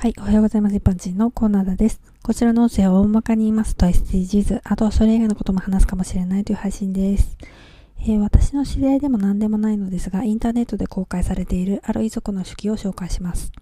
[0.00, 0.76] はい、おはようございます。
[0.76, 2.00] 一般人のコーナーです。
[2.22, 7.36] こちらの音声を大まかに言いますと SDGs、あとはそれ以外のことも話すかもしれないという配信です。
[8.00, 13.52] えー、私の知り合いでも何でもないのですが、インターネットで公開されているある遺族の手記を紹介します。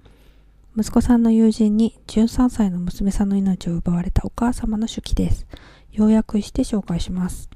[0.77, 5.45] 息子さんの友人に13歳の娘さんの命を奪われたお母様の手記です。
[5.91, 7.51] 要約して紹介します。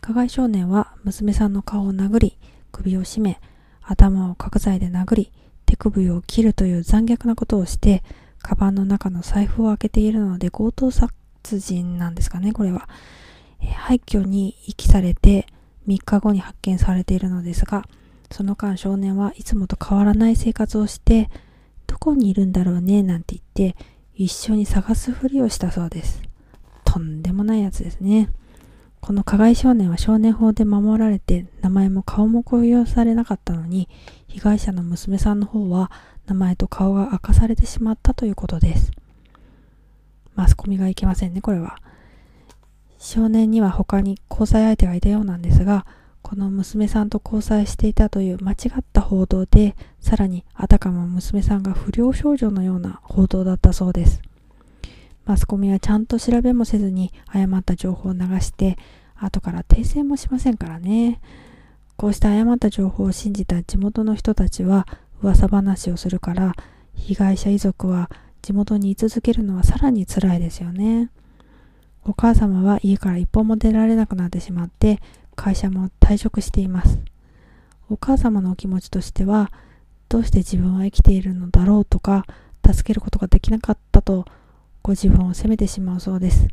[0.00, 2.38] 加害少年は娘さんの顔を殴り、
[2.70, 3.40] 首を絞め、
[3.82, 5.32] 頭を角材で殴り、
[5.68, 8.02] 手首を切るという残虐なことをして、
[8.40, 11.12] カバンの中の財布を開けているので強盗殺
[11.58, 12.88] 人なんですかね、これは。
[13.60, 15.46] え廃墟に遺棄されて
[15.86, 17.86] 3日後に発見されているのですが、
[18.30, 21.28] その間少年はいつもと変わらない生活をして、
[21.86, 23.76] どこにいるんだろうね、なんて言って、
[24.14, 26.22] 一緒に探すふりをしたそうです。
[26.84, 28.30] とんでもないやつですね。
[29.08, 33.88] この加害少年は少年法で守られて名前も顔も公表されなかったのに
[34.26, 35.90] 被害者の娘さんの方は
[36.26, 38.90] 名前と顔が明かされてしまったということです。
[40.34, 41.78] マスコミがいけませんね、これは。
[42.98, 45.86] 少年には他に交際相手がいたようなんですが、
[46.20, 54.20] この娘さんと交際していたという間違った報道で、さらにあたかも娘さんが不良少女のような報道だったそうです。
[55.28, 58.78] マスコミはちゃんと調べもせずに誤った情報を流して
[59.14, 61.20] 後から訂正もしませんからね。
[61.96, 64.88] こうした誤った情報を信じた地元の人たちは
[65.20, 66.54] 噂話をするから
[66.94, 68.10] 被害者遺族は
[68.40, 71.10] 地元に居続けるのはさらに辛いですよね。
[72.04, 74.98] お母様は家から一歩も出られなくなってしまって
[75.36, 77.00] 会社も退職しています。
[77.90, 79.52] お母様のお気持ちとしては
[80.08, 82.24] どうして自分は生きているのだろうとか
[82.66, 84.24] 助けることができなかったと
[84.88, 86.48] ご自分を責めてしまうそうです。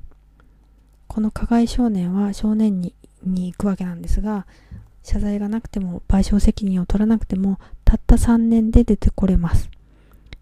[1.08, 4.46] この加害少年は少年にに行くわけなんですが、
[5.04, 9.70] 謝罪がなくても賠償責任を取らなくてもたった3年で出てこれます。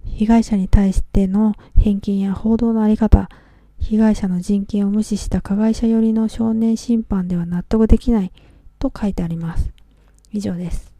[0.05, 3.29] 被害者に対しての返金や報道のあり方、
[3.77, 8.31] 被害者の人権を無視した加害者寄りの少年審判では納得できない
[8.79, 9.69] と書いてあります。
[10.31, 10.91] 以上です。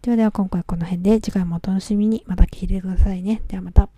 [0.00, 3.42] ではでは今回この辺で次回もお楽しみにまた聞いてくださいね。
[3.46, 3.90] ではまた。